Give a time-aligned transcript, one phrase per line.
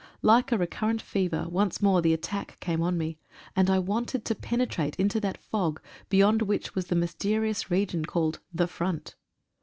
[0.23, 3.19] Like a recurrent fever, once more the attack came on me,
[3.55, 8.39] and I wanted to penetrate into that fog, beyond which was the mysterious region called
[8.51, 9.13] "The Front."